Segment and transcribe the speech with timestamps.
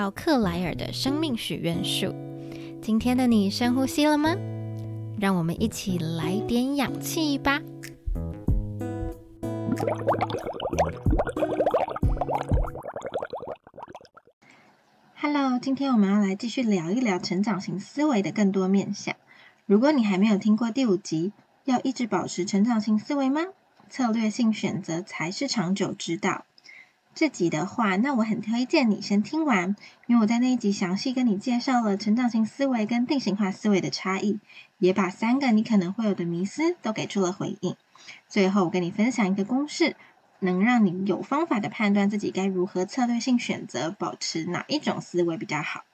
[0.00, 2.14] 到克莱尔的生命许愿树。
[2.80, 4.34] 今天的你深呼吸了吗？
[5.20, 7.60] 让我们一起来点氧气吧。
[15.16, 19.14] Hello，今天我们要来继续聊一聊成长型思维的更多面向。
[19.66, 21.32] 如果你还没有听过第五集，
[21.66, 23.42] 要一直保持成长型思维吗？
[23.90, 26.46] 策略性选择才是长久之道。
[27.12, 34.38] 这集的话，那我很推荐你先听完，因为我在那一集详细跟你介绍了成长型思维跟定型化思维的差异，
[34.78, 37.76] 也把三个你可能会有的迷思都给出了回应。
[38.28, 39.96] 最后，我跟你分享一个公式，
[40.38, 45.84] 能让你有方法的判断自己该如何策略性选择，保持哪一种思维比较好。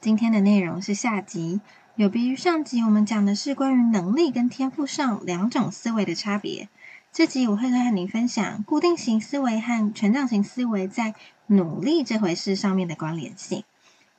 [0.00, 1.60] 今天的内容是下集，
[1.94, 6.68] 有别于上集，我们讲的是关于能力跟天赋上两种思维的差别。
[7.14, 11.14] 这集我会和你分享固定型思维和成长型思维在
[11.46, 13.64] 努力这回事上面的关联性，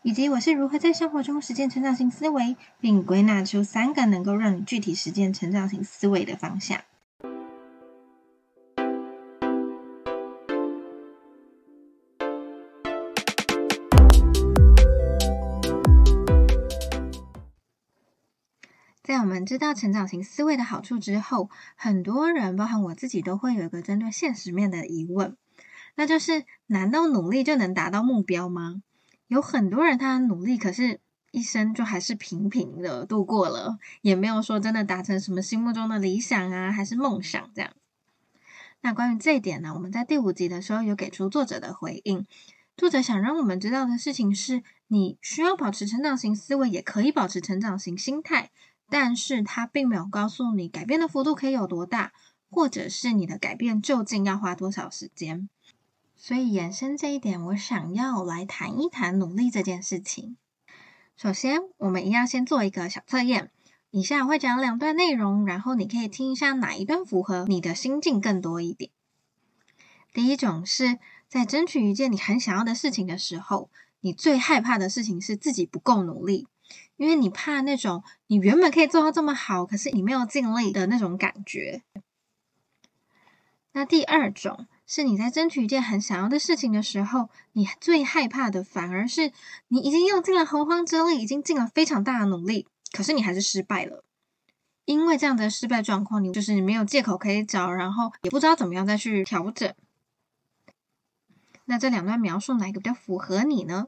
[0.03, 6.81] 以及我是如何在生活中实践成长型思维，并归纳出三个能够让你具体实践成长型思维的方向。
[19.13, 25.37] 在我们知道成长型思维的好处之后，很多人，包含我自己，都会有一个针对现实面的疑问，
[25.93, 28.81] 那就是：难道努力就能达到目标吗？
[29.27, 37.71] 有很多人他努力，可是一生就还是平平的度过了，也没有说真的达成什么心目中的理想啊，还是梦想这样。
[38.81, 42.25] 那关于这一点呢，我们在第五集的时候有给出作者的回应。
[42.75, 48.49] 作者想让我们知道的事情是：你需要保持成长型思维，也可以保持成长型心态。
[48.93, 52.13] 但是他并没有告诉你改变的幅度可以有多大，
[52.51, 55.49] 或者是你的改变究竟要花多少时间。
[56.15, 60.37] 所以延伸这一点，我想要来谈一谈努力这件事情。
[61.17, 63.49] 首先，我们一样先做一个小测验。
[63.89, 68.91] 以下会讲两段内容，然后你可以听一下哪一段符合你的心境更多一点。
[70.13, 73.71] 第一种是在争取一件你很想要的事情的时候，
[74.01, 76.47] 你最害怕的事情是自己不够努力。
[77.03, 81.83] 因为你怕那种你原本可以做到这么好，可是你没有尽力的那种感觉。
[83.73, 89.33] 那第二种是你在争取一件很想要的事情的时候，你最害怕的反而是
[89.67, 94.05] 你已经用尽了洪荒之力，已经尽了非常大的努力，可是你还是失败了。
[94.85, 99.73] 因为这样的失败状况，你就是你没有借口可以找，然后也不知道怎么样再去调整。
[101.65, 103.87] 那这两段描述哪一个比较符合你呢？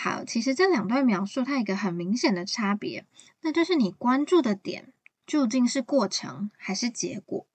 [0.00, 3.04] 好，其实这两段描述它有一个很明显的差别，
[3.40, 4.92] 那就是你关注的点
[5.26, 7.48] 究竟是过程还是结果。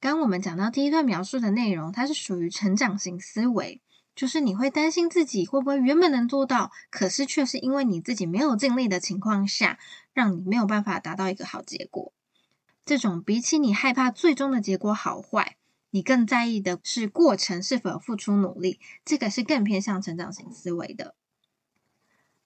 [0.00, 3.80] 刚我们讲到第一段描述的内容，它是属于成长型思维，
[4.16, 9.78] 就是你会担心自己会不会原本能做到，可是却是因为你自己没有尽力的情况下，
[10.12, 12.12] 让你没有办法达到一个好结果。
[12.84, 15.56] 这种比起你害怕最终的结果好坏，
[15.90, 21.14] 你更在意的是过程是否付出努力，这个是更偏向成长型思维的。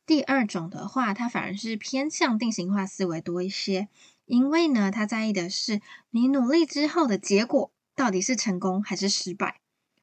[0.06, 3.88] 第二种的话，它反而是偏向定型化思维多一些，
[4.26, 9.60] 因为呢，他在意的是你努力之后的结果到底是成功还是失败。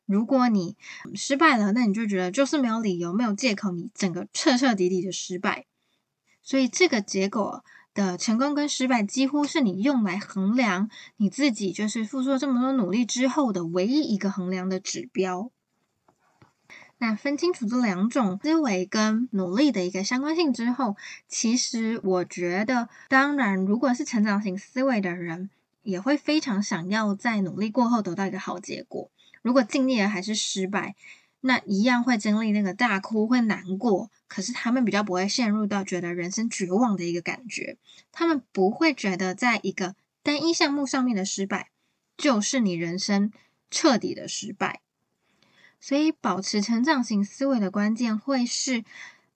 [0.07, 0.75] 如果你
[1.13, 5.65] 失败了，那你就觉得就是没有理由、没有借口，你整个彻彻底底的失败。
[6.41, 7.63] 所以这个结果
[7.93, 15.51] 的成功跟失败，几乎是你用来衡量你自己就是付出了这么多努力之后的唯一一个衡量的指标。
[17.01, 20.95] 那分清楚这两种思维跟努力的一个相关性之后，
[21.27, 25.49] 其实我觉得，当然，如果是成长型思维的人，
[25.81, 29.09] 也会非常想要在努力过后得到一个好结果。
[29.41, 30.93] 如果尽力了还是失败，
[31.39, 34.11] 那一样会经历那个大哭，会难过。
[34.27, 37.77] 可是他们比较不会陷入到觉得人生绝望的一个感觉，
[38.11, 41.71] 他们不会觉得在一个单一项目上面的失败，
[42.15, 43.31] 就是你人生
[43.71, 44.81] 彻底的失败。
[45.81, 48.85] 所以，保持成长型思维的关键会是，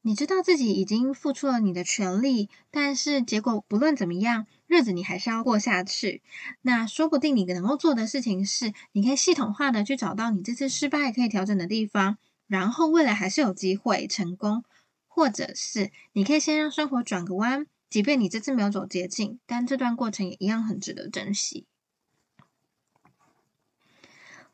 [0.04, 6.22] 你知道自己已经付出了你的全力，但是结果不论怎么样，日子你还是要过下去。
[6.62, 14.64] 那说不定你能够做的事情是，你可以系统化的去找到你这次失败可以调整的地方，然后未来还是有机会成功，
[15.08, 21.66] 或者是你可以先让生活转个弯，即便你这次没有走捷径，但这段过程也一样很值得珍惜。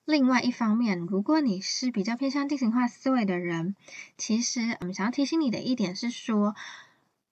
[0.05, 3.75] 另外一方面，如果你是比较偏向定型化思维的人，
[4.17, 6.55] 其实我们想要提醒你的一点是说，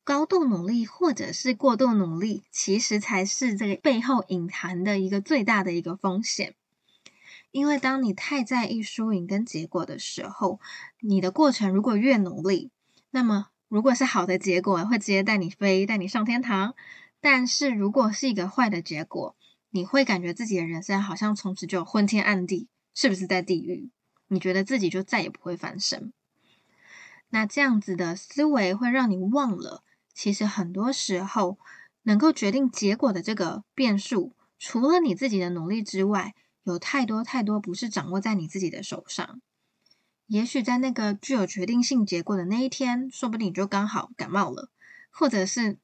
[0.04, 6.54] 高度努力或者是过度努力，其实才是这个背后隐含的一个最大的一个风险。
[7.52, 10.60] 因为当你太在意输赢跟结果的时候，
[11.00, 12.70] 你的过程如果越努力，
[13.10, 16.74] 那么如果是好的结果，会直接带你飞，带你上天堂；
[17.20, 19.36] 但是如果是一个坏的结果，
[19.70, 23.90] 你会感觉自己的人生好像从此就昏天暗地，是不是在地狱？
[24.28, 26.14] 你觉得自己就再也不会翻身？
[27.30, 29.84] 那这样子的思维会让你忘了，
[30.14, 31.58] 其实很多时候
[32.04, 36.36] 能够决定结果的这个变数，除了你自己的努力之外。
[36.64, 39.42] 有太多太多不是掌握在你自己的手上，
[40.28, 44.70] 也许在那个具有决定性结果的那一天，说不定你就刚好感冒了，
[45.10, 45.80] 或者是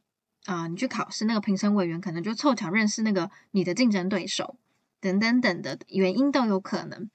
[0.45, 4.55] 啊，你去考试，那个评审委员可能就凑巧认识那个你的竞争对手，
[4.99, 7.09] 等等等的原因都有可能。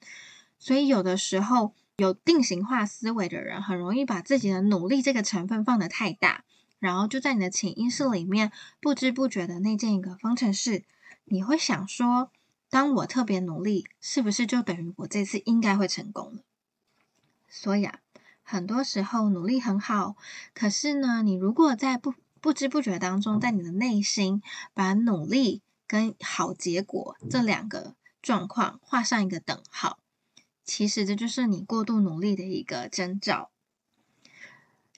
[0.59, 6.43] 所以有的时候有定型化思维的人，很容易把自己的努力这个成分放得太大，
[6.79, 10.83] 然后就在你的潜意识里面不知不觉的内建一个方程式，
[11.25, 12.31] 你会想说。
[12.71, 16.41] 当我特别努力，是不是就等于我这次应该会成功了？
[17.49, 17.99] 所以啊，
[18.43, 20.15] 很多时候努力很好，
[20.53, 24.41] 可是呢，你如果在不不知不觉当中，在你的内心
[24.73, 29.99] 把努力跟好结果这两个状况画上一个等号，
[30.65, 33.51] 其实这就是你过度努力的一个征兆。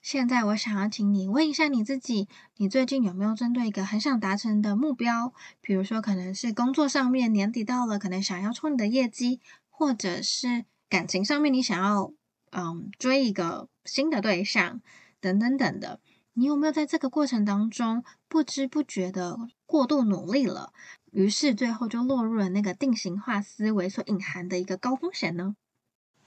[0.00, 5.32] 现在我想要请你问一下你自己，你最近有没有针对一个很想达成的目标，
[5.62, 12.12] 比如说可能是工作上面年底到了，可能想要冲你的业绩，或者是感情上面你想要
[12.50, 14.82] 嗯追一个新的对象
[15.20, 16.00] 等等等的，
[16.36, 20.72] 你有没有在这个过程当中不知不觉的过度努力了，
[21.12, 25.56] 于是最后就落入了那个定型化思维所隐含的一个高风险呢？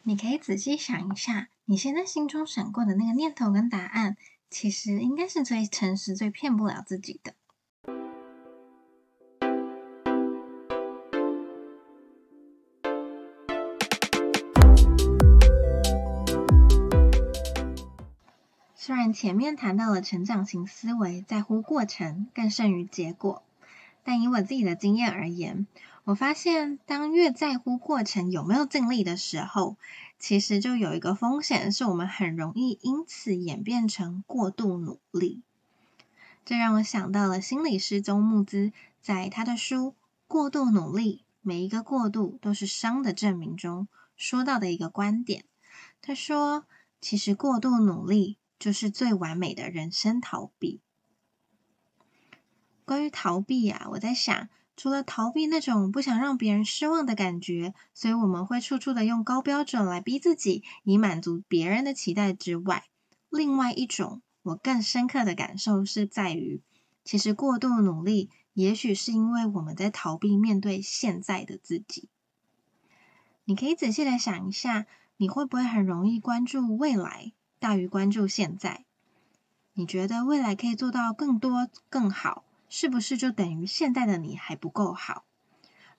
[0.04, 4.16] 你可以仔细想一下，你现在心中闪过的那个念头跟答案，
[4.50, 7.34] 其实应该是最诚实、最骗不了自己的。
[18.88, 23.44] 虽然前面谈到了成长型思维在乎过程更胜于结果，
[24.06, 25.68] 但以我自己的经验而言，
[26.06, 29.76] 我发现，当越在乎过程有没有尽力的时候，
[30.18, 35.42] 其实就有一个风险，是我们很容易因此演变成过度努力。
[36.46, 39.76] 这让我想到了心理师周木之在他的书
[40.30, 45.44] 《过度努力：每一个过度都是伤的证明》中说到的一个观点。
[46.02, 46.64] 他说
[47.02, 50.82] ：“其实过度努力就是最完美的人生逃避。”
[52.86, 54.50] 关于逃避呀，我在想。
[54.80, 62.84] 除了逃避那种不想让别人失望的感觉，所以我们会处处的用高标准来逼自己，以满足别人的期待之外，
[63.32, 66.62] 另外一种我更深刻的感受是在于，
[67.04, 72.08] 其实过度努力，也许是因为我们在逃避面对现在的自己。
[73.46, 74.86] 你可以仔细的想一下，
[75.18, 78.86] 你会不会很容易关注未来大于关注现在？
[79.74, 82.44] 你觉得未来可以做到更多更好？
[82.70, 85.24] 是不是就等于现在的你还不够好？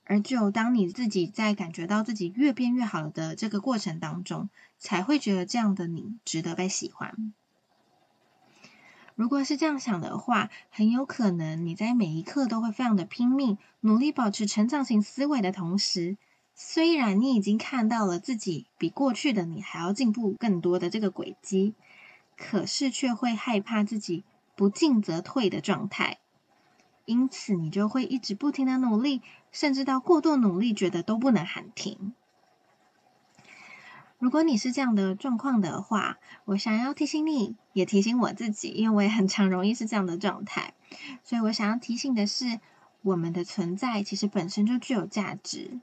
[0.04, 7.32] 而只有当你自己在感觉到自己越变越好的这个过程当中，才会觉得这样的你值得被喜欢。
[9.14, 16.16] 如果是这样想的话，很有可能你在每一刻都会非常的拼命，努力保持成长型思维的同时，
[16.60, 21.74] 虽然你已经看到了自己比过去的你还要进步更多的这个轨迹，
[22.36, 24.24] 可是却会害怕自己
[24.56, 26.18] 不进则退的状态。
[27.04, 29.22] 因此，你就会一直不停的努力，
[29.52, 32.12] 甚至到过度努力，觉得都不能喊停。
[34.18, 40.74] 如果你是这样的状况的话，我想要提醒你，也提醒我自己，因为我也很常容易是这样的状态。
[41.22, 42.58] 所以我想要提醒的是，
[43.02, 45.78] 我们的存在其实本身就具有价值。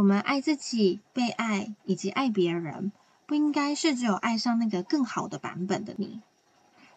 [0.00, 2.90] 我们爱自己、被爱以及爱别人，
[3.26, 6.22] 不应该是只有爱上那个更好的版本的你。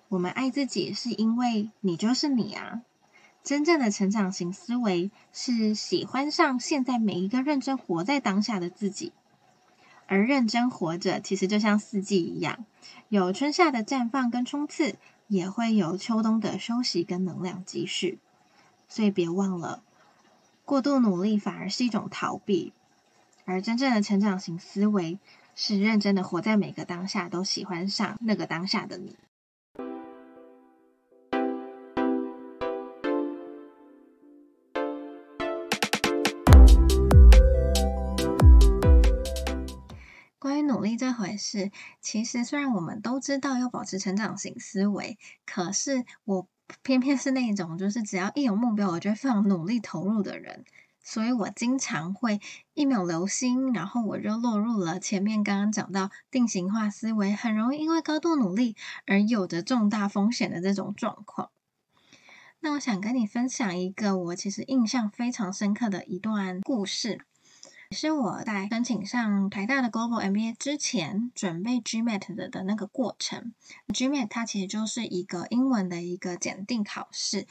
[0.08, 2.82] 我们爱自己，是因为你就是你啊。
[3.44, 9.12] 真正的成长型思维是喜欢上现在每一个认真活在当下的自己，
[10.08, 12.64] 而认真活着其实就像四季一样，
[13.10, 14.96] 有春夏的绽放跟冲刺，
[15.28, 18.20] 也会有秋冬的休息跟能量积蓄。
[18.88, 19.84] 所以别忘了，
[20.64, 22.72] 过度努力反而是一种逃避，
[23.46, 25.20] 而真正的成长型思维
[25.56, 29.18] 是认真的活在每个当下，都喜欢上那个当下的你。
[40.96, 41.72] 这回事，
[42.02, 46.48] 其实虽然我们都知道要保持成长型思维，可是我
[46.82, 50.64] 偏偏是那种就是只要一有目标，我就非常努力投入的人。
[51.06, 52.40] 所以我经常会
[52.74, 61.50] 一秒流星，然后我就落入了前面刚刚讲到定型化思维，很容易因为高度努力而有着重大风险的这种状况。
[62.62, 67.20] 那我想跟你分享一个我其实印象非常深刻的一段故事，
[67.92, 73.54] 是我在申请上台大的 Global MBA 之前准备 GMAT 的的那个过程。
[73.90, 77.46] GMAT 它其实就是一个英文的一个检定考试，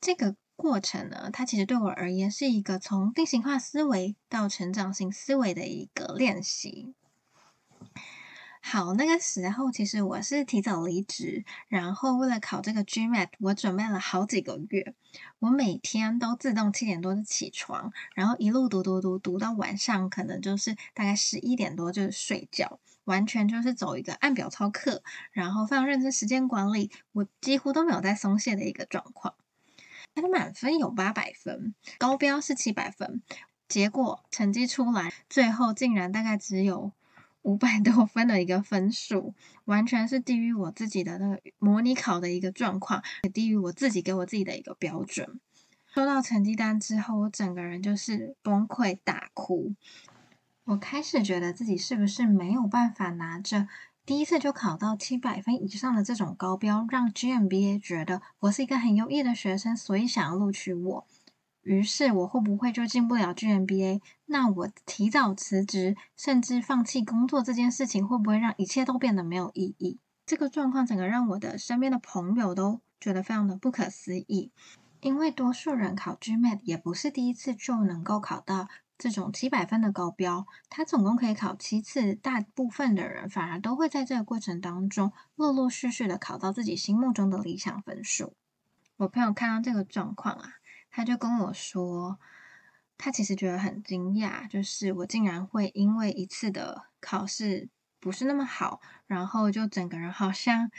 [0.00, 0.36] 这个。
[0.56, 6.94] 过程呢，它其实对我而言是一个从定型化思维到成长型思维的一个练习。
[8.66, 14.94] 好，那个时候其实我是提早离职，然后为了考这个 GMAT，我准备了好几个月。
[15.38, 29.34] 我每天都自动七点多就起床，然后一路读读读读到晚上，可能就是大概十一点多就睡觉，完全就是走一个按表操课，然后非常认真时间管理，我几乎都没有在松懈的一个状况。
[30.14, 33.20] 他的满分有八百分，高标是七百分，
[33.68, 36.92] 结果成绩出来，最后竟然大概只有
[37.42, 45.40] 五百多分的一个分数，完全是低于我自己的那个模拟考的一个状况，也低于我自己给我自己的一个标准。
[45.92, 49.74] 收到成绩单之后，我整个人就是崩溃大哭，
[50.64, 53.68] 我开始觉得自己是不是没有办法拿着。
[54.06, 61.06] 第一次就考到七百分以上的这种高标，让 GMBA 觉得我是一个很优异的学生，所以想要录取我。
[61.62, 64.02] 于是我会不会就进不了 GMBA？
[64.26, 69.98] 那我提早辞职，甚至放弃工作这件事情，会不会让一切都变得没有意义？
[70.26, 74.52] 这个状况整个让我的身边的朋友都觉得非常的不可思议，
[75.00, 78.68] 因为多数人考 GMAT 也不是第一次就能够考到。
[78.96, 82.14] 这种七百分的高标，他总共可以考七次。
[82.14, 88.36] 大部分的人反而都会在这个过程当中，陆陆续续的考到自己心目中的理想分数。
[88.96, 90.54] 我朋友看到这个状况啊，
[90.90, 92.20] 他就跟我说，
[92.96, 100.70] 他其实觉得很惊讶，就是我竟然会因为一次的考试不是那么好，然后就整个人好像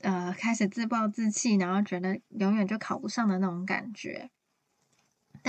[0.00, 4.30] 呃开始自暴自弃，然后觉得永远就考不上的那种感觉。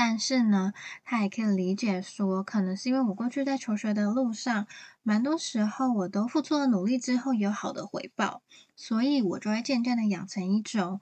[0.01, 0.71] 但是呢，
[1.03, 4.65] 他也可以理解说，可能是因为我过去在求学的路上，
[5.03, 8.41] 蛮多时候我都付出了努力之后有好的回报，
[8.77, 11.01] 所以我就会渐渐的养成一种，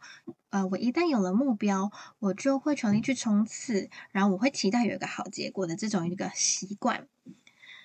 [0.50, 7.08] 呃，我一旦有了目标，我就会全力去冲刺，然后我会期待有一个好结果的这种一个习惯。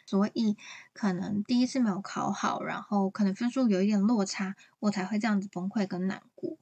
[0.07, 0.57] 所以
[0.95, 6.57] 可能第一次没有考好，然后可能分数有一点落差，我才会这样子崩溃跟难过。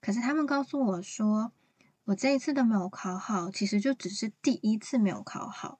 [0.00, 1.50] 可是他们告诉我说。
[2.06, 5.78] 我这一次都没有考好，其实就只是第一次没有考好，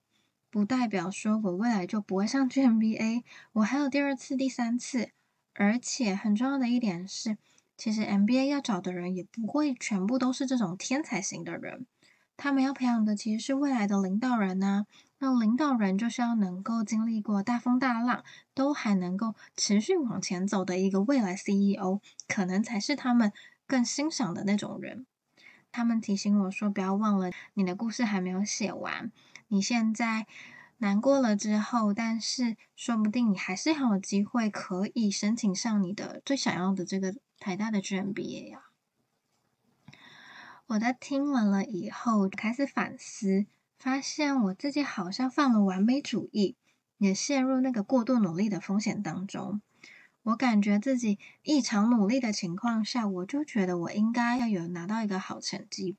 [0.51, 3.25] 不代表说我未来就不会上 GMBA。
[3.55, 5.11] 我还有第二次、第三次，
[5.53, 7.39] 而且很重要的一点是，
[7.77, 11.87] 其实 MBA 要找的人也不会全部都是这种天才型的人，
[12.37, 14.87] 他们要培养的其实是未来的领导人呐。
[15.19, 18.25] 那领导人就是要能够经历过大风大浪，
[18.55, 23.33] 都还能够持续往前走的一个未来 CEO，可能才是他们
[23.67, 25.05] 更欣赏的那种人。
[25.73, 29.11] 他们提醒我说：“不要忘了，你的故事还没有写完。
[29.49, 30.27] 你现在
[30.79, 38.67] 难过了之后，但是说不定你还是很有机会可以申请上你的最想要的这个台大的 GMBA 呀。”
[40.69, 43.47] 我在听完了以后，开始反思，
[43.79, 46.57] 发现我自己好像犯了完美主义，
[46.99, 49.61] 也陷入那个过度努力的风险当中。
[50.25, 55.97] 我感觉自己异常努力的情况下，我就觉得我应该要有拿到一个好成绩，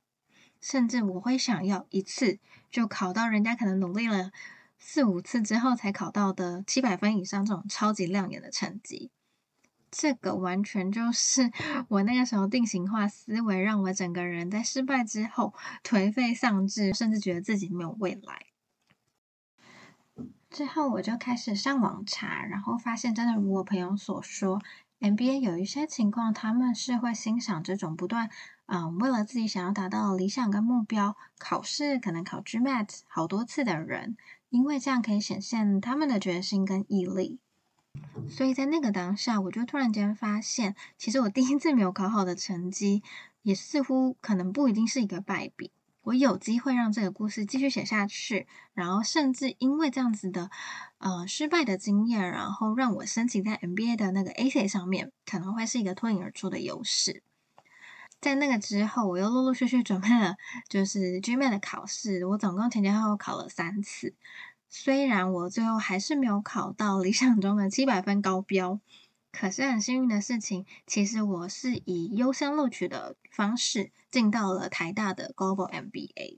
[0.62, 2.39] 甚至我会想要一次
[2.72, 4.32] 就考到人家可能努力了
[4.80, 9.12] 四五次之后才考到的七百分以上这种超级亮眼的成绩。
[9.92, 11.51] 这个完全就是
[11.89, 15.53] 我那个时候定型化思维，让我整个人在失败之后
[15.84, 18.52] 颓废丧志，甚至觉得自己没有未来。
[20.53, 24.62] 之后我就开始上网查，然后发现真的如我朋友所说
[25.00, 28.29] ，MBA 有一些情况，他们是会欣赏这种不断，
[28.67, 34.15] 嗯，为了自己想要达到理想跟目标，考试可能考 GMAT 好多次的人，
[34.50, 37.39] 因为这样可以显现他们的决心跟毅力。
[38.29, 43.01] 所以在那个当下，我就突然间发现，其实我第一次没有考好的成绩，
[43.41, 45.72] 也似乎可能不一定是一个败笔。
[46.03, 50.51] 我有机会让这个故事继续写下去，然后甚至因为这样子的
[50.98, 57.24] 呃失败的经验，然后让我申请在 MBA 的那个 A C 上面，可能会是一个脱颖而出的优势。
[58.19, 60.36] 在那个之后，我又陆陆续续准备了
[60.67, 64.13] 就是 GMAT 的考试，我总共前前后后考了三次。
[64.69, 68.81] 虽然我最后还是没有考到理想中的七百分高标。
[69.34, 76.38] 可是很幸运的事情，其实我是以优先录取的方式进到了台大的 Global MBA。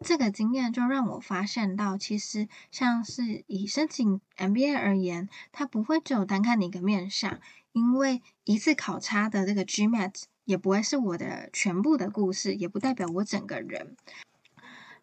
[0.00, 7.38] 这个经验就让我发现到，其实像是以申请 MBA 而言，它不会只有单看你一个面相，
[7.72, 13.94] 因为一次考察的这个 GMAT 也不会是我的全部的故事，也不代表我整个人。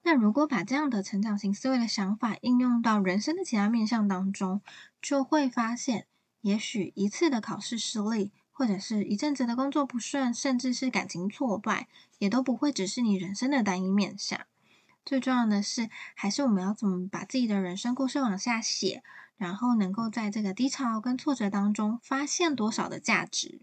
[0.08, 4.62] 那如果把这样的成长型思维的想法应用到人生的其他面向当中，
[5.02, 6.08] 就会发现，
[6.40, 14.40] 也许一次的考试失利，或者是一阵子的工作不顺，甚至是感情挫败，也都不会只是你人生的单一面向。
[15.04, 19.04] 最重要的是，还是我们要怎么把自己的人生故事往下写，
[19.36, 23.60] 然后能够在这个低潮跟挫折当中发现多少的价值。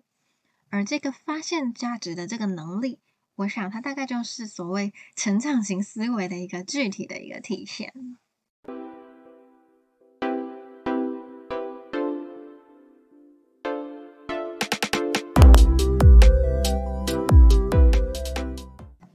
[0.68, 2.98] 而这个发现价值的这个能力，
[3.36, 7.92] 我想它大概就是所谓成长型思维的一个具体的一个体现。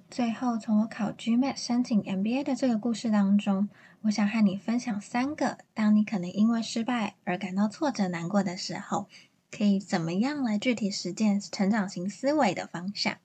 [0.09, 3.69] 最后，从我考 GMAT 申请 MBA 的这个故事当中，
[4.01, 9.07] 我想和你分享三个，当你可能因为失败而感到挫折、难过的时候，
[9.49, 13.15] 可以怎么样来具体实践成长型思维的方向。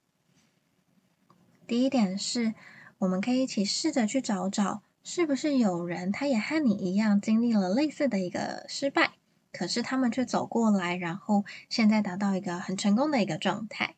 [1.67, 2.53] 第一点是，
[2.99, 9.13] 我们可以一起试着去找找，是不是有人他也和你一样经历了类似的一个失败，
[9.51, 13.95] 可是他们却走过来，然后现在达到一个很成功的一个状态。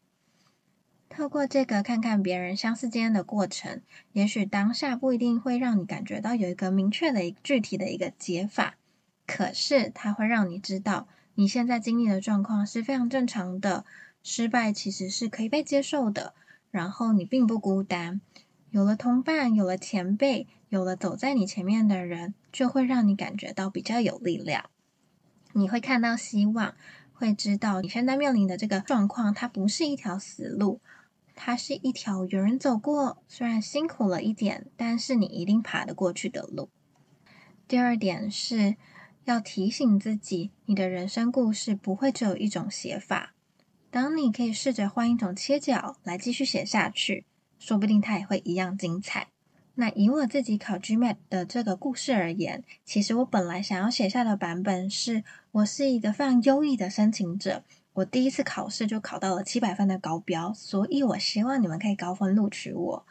[1.09, 3.81] 透过这个看看别人相似经验的过程，
[4.13, 8.75] 也许当下不一定会让你感觉到有一个明确的、具体的一个解法，
[9.25, 13.83] 可是它会让你知道你现在经历的状况是非常正常的，
[14.21, 16.33] 失败其实是可以被接受的，
[16.77, 18.21] 然后你并不孤单，
[18.69, 24.69] 有了同伴，有了前辈，有了走在你前面的人，就会让你感觉到比较有力量，
[25.53, 26.75] 你会看到希望，
[27.13, 30.79] 会知道你现在面临的这个状况，它不是一条死路。
[31.33, 36.69] 它是一条有人走过，虽然辛苦了一点，但是你一定爬得过去的路。
[37.67, 38.75] 第二点是
[39.25, 43.33] 要提醒自己，你的人生故事不会只有一种写法。
[43.97, 47.25] 当你可以试着换一种切角来继续写下去，
[47.57, 49.29] 说不定它也会一样精彩。
[49.73, 57.63] 那以我自己考 GMAT 的这个故事而言，其实我本来想要写下的版本是，我是一个非常优异的申请者。
[57.93, 63.05] 我第一次考试就考到了七百分的高标，所以我希望你们可以高分录取我。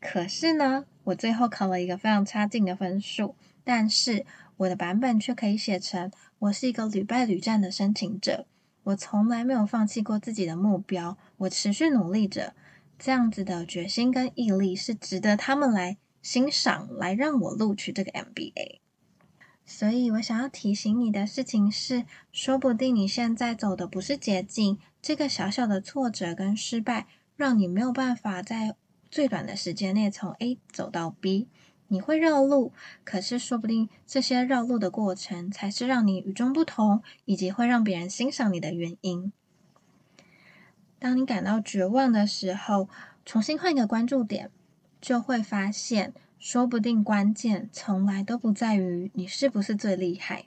[0.00, 4.24] 可是呢，我最后考了一个非常差劲的分数，但是
[4.58, 8.46] 我的版本却可以写成我是一个屡败屡战的申请者，
[8.84, 12.54] 我从来没有放弃过自己的目标，我持续努力着。
[12.98, 18.78] 这样子的决心跟毅力是值得他们来欣赏，来让我录取这个 MBA。
[19.64, 28.76] 所以我想要提醒你的事情是，说不定你现在走的不是捷径，这个小小的挫折跟失败，让你没有办法在
[29.10, 31.48] 最短的时间内从 A 走到 B。
[31.92, 32.72] 你会绕路，
[33.04, 39.30] 可是说不定这些绕路的过程，才是让你与众不同，以及会让别人欣赏你的原因。
[40.98, 42.88] 当你感到绝望的时候，
[43.24, 44.50] 重新换一个关注点，
[45.00, 46.14] 就会发现。
[46.38, 50.46] 说不定关键从来都不在于你是不是最厉害，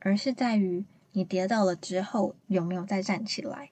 [0.00, 3.70] 而是在于你跌倒了之后有没有再站起来。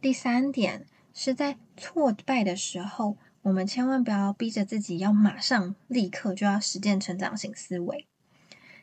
[0.00, 8.06] 第三点是在挫败的时候，我们千万不要逼着自己要马上立刻就要实践成长型思维。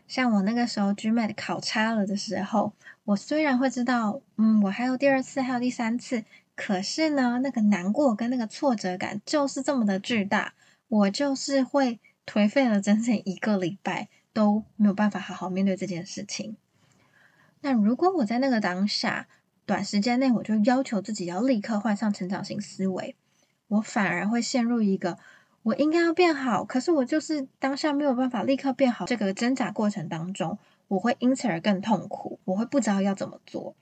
[0.07, 2.73] 像我那个时候 GMAT 考差了的时候，
[3.05, 6.23] 我虽然会知道，嗯，我还有第二次，还有第三次。
[6.55, 10.53] 可是呢，那个难过跟那个挫折感就是这么的巨大，
[10.89, 16.57] 我就是会颓废了整整一个礼拜，都没有办法好好面对这件事情。
[17.61, 19.27] 那如果我在那个当下，
[19.65, 23.15] 短时间内我就要求自己要立刻换上成长型思维，
[23.69, 25.17] 我反而会陷入一个
[25.63, 33.75] 我应该要变好，可是我就是当下没有办法立刻变好这个挣扎过程当中，我会因此而更痛苦，我会不知道要怎么做。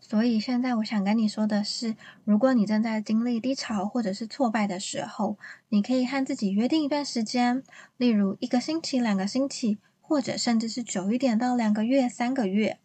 [0.00, 5.38] 所以现在我想跟你说的是，如果你正在经历低潮或者是挫败的时候，
[5.70, 7.62] 你可以和自己约定一段时间，
[7.96, 12.78] 例如一个星期、两个星期，或者甚至是久一点到两个月、三个月。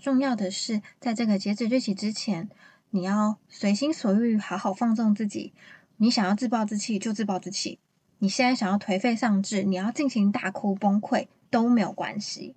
[0.00, 2.48] 重要的是，在这个截止日期之前，
[2.90, 5.52] 你要随心所欲，好好放纵自己。
[5.96, 7.78] 你想要自暴自弃就自暴自弃，
[8.18, 12.54] 你现在想要颓废丧志，你要尽情大哭崩溃都没有关系。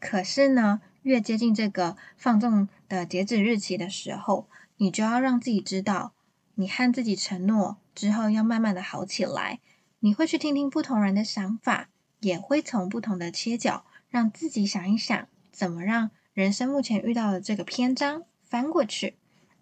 [0.00, 0.80] 可是呢？
[1.02, 4.48] 越接近这个放纵的截止日期的时候，
[4.78, 6.12] 你就要让自己知道，
[6.56, 9.60] 你和自己承诺之后要慢慢的好起来。
[10.00, 19.14] 你会去听听不同人的想法，也会从不同的切角让自己想一想，怎么让人生目前遇到的这个篇章翻过去，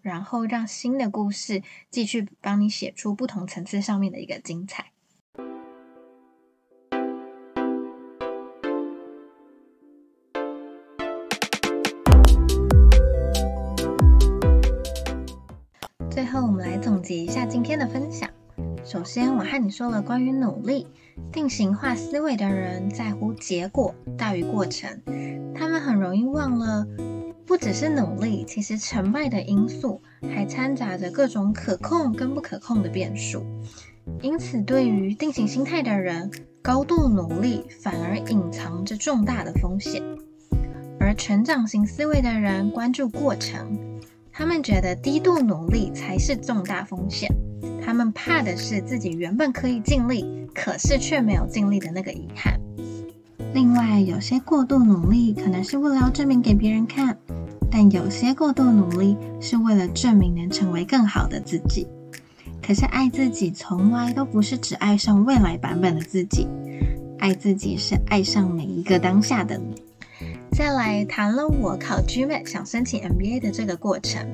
[0.05, 4.91] 然后让新的故事继续帮你写出不同层次上面的一个精彩。
[16.11, 18.29] 最后，我们来总结一下今天的分享。
[18.83, 20.85] 首先，我和你说了关于努力、
[21.31, 25.01] 定型化思维的人在乎结果大于过程，
[25.55, 26.85] 他们很容易忘了，
[27.45, 30.01] 不只是努力，其实成败的因素
[30.33, 33.45] 还掺杂着各种可控跟不可控的变数。
[34.21, 36.31] 因此，对于定型心态的人，
[36.61, 40.01] 高度努力反而隐藏着重大的风险；
[40.99, 43.77] 而成长型思维的人关注过程。
[44.31, 47.29] 他们觉得低度努力才是重大风险，
[47.81, 52.59] 他们怕的是自己原本可以尽力，可是却没有尽力的那个遗憾。
[53.53, 57.17] 另外，有些过度努力可能是为了要证明给别人看，
[57.77, 61.85] 但有些过度努力是为了证明能成为更好的自己。
[62.65, 66.47] 可是爱自己从来都不是只爱上未来版本的自己，
[67.19, 69.75] 爱自己是爱上每一个当下的你。
[70.53, 74.25] 再来谈了我考 GMAT 想申请 MBA 的这个过程，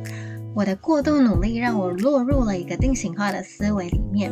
[0.53, 4.31] 我的过度努力让我落入了一个定型化的思维里面。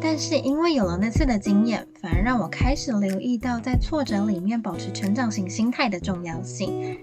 [0.00, 6.98] 但是因为有了那次的经验，反而让我开始留意到在挫折里面保持成长型心态的重要性，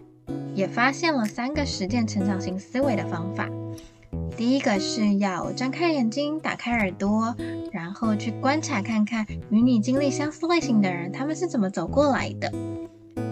[0.54, 3.50] 也发现了三个实践成长型思维的方法。
[4.36, 7.36] 第一个是要张开眼睛，打开耳朵，
[7.72, 12.52] 然后去观察看看与你经历相似类型的人，他们是怎么走过来的。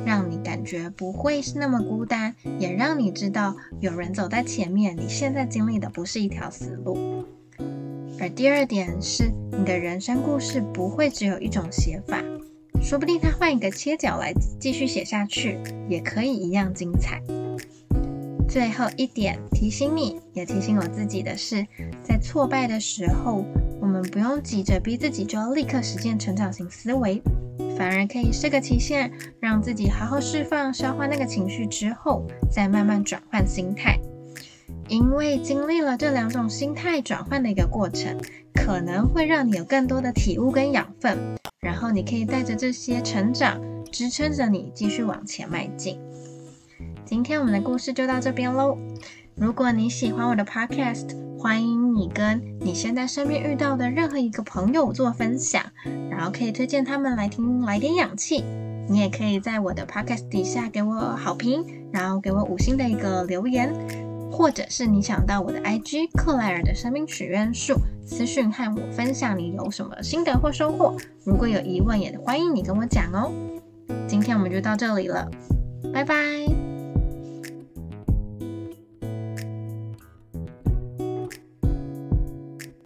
[0.06, 4.98] 让你感觉不会是那么孤单，也让你知道有人走在前面。
[4.98, 7.26] 你现在经历的不是一条死路。
[8.20, 12.22] 而第二点是，你的人生故事不会只有一种写法，
[12.82, 17.22] 说不定他换一个切角来继续写下去，也可以一样精彩。
[18.50, 21.66] 最后一点提醒你，也提醒我自己的是，
[22.04, 23.46] 在挫败的时候，
[23.80, 27.22] 我们不用急着逼自己就要立刻实践成长型思维。
[27.78, 33.98] 反而可以设个期限，让自己好好释放、消化那个情绪之后，再慢慢转换心态。
[34.88, 38.20] 因为经历了这两种心态转换的一个过程，
[38.54, 41.18] 可能会让你有更多的体悟跟养分，
[41.60, 43.60] 然后你可以带着这些成长，
[43.92, 46.00] 支撑着你继续往前迈进。
[47.06, 48.78] 今天我们的故事就到这边喽。
[49.36, 55.64] 如果你喜欢我的 Podcast，欢迎你跟你现在身边遇到的任何一个朋友做分享，
[56.10, 58.44] 然后可以推荐他们来听，来点氧气。
[58.90, 63.74] 你也可以在我的 podcast 底下给我好评，然后给我五星的一个留言，
[64.32, 70.96] 或者是你想到我的 IG 克莱尔的生命许愿树私讯和我分享你有什么心得或收获。
[71.24, 73.32] 如果有疑问，也欢迎你跟我讲哦。
[74.08, 75.30] 今天我们就到这里了，
[75.94, 76.71] 拜拜。